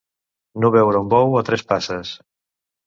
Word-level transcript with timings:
No 0.63 0.71
veure 0.77 1.03
un 1.03 1.13
bou 1.13 1.39
a 1.43 1.47
tres 1.51 1.67
passes. 1.75 2.17